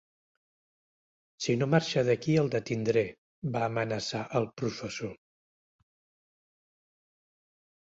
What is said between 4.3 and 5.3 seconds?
al professor.